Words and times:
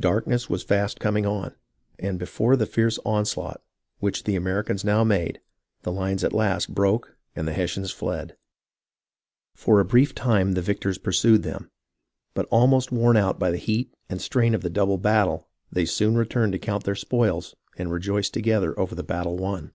Darkness 0.00 0.48
was 0.48 0.62
fast 0.62 0.98
coming 1.00 1.26
on, 1.26 1.54
and 1.98 2.18
before 2.18 2.56
the 2.56 2.64
fierce 2.64 2.98
onslaught 3.04 3.60
which 3.98 4.24
the 4.24 4.34
Americans 4.34 4.86
now 4.86 5.04
made 5.04 5.38
the 5.82 5.92
lines 5.92 6.24
at 6.24 6.32
last 6.32 6.74
broke 6.74 7.14
and 7.34 7.46
the 7.46 7.52
Hessians 7.52 7.90
fled. 7.90 8.38
For 9.54 9.78
a 9.78 9.84
brief 9.84 10.14
time 10.14 10.52
the 10.52 10.62
victors 10.62 10.96
pursued 10.96 11.42
them, 11.42 11.68
but 12.32 12.48
almost 12.50 12.90
worn 12.90 13.18
out 13.18 13.38
by 13.38 13.50
the 13.50 13.58
heat 13.58 13.92
and 14.08 14.22
strain 14.22 14.54
of 14.54 14.62
the 14.62 14.70
double 14.70 14.96
battle, 14.96 15.46
they 15.70 15.84
soon 15.84 16.16
returned 16.16 16.54
to 16.54 16.58
count 16.58 16.84
their 16.84 16.94
spoils 16.94 17.54
and 17.76 17.88
to 17.88 17.92
rejoice 17.92 18.30
together 18.30 18.80
over 18.80 18.94
the 18.94 19.02
battle 19.02 19.36
won. 19.36 19.72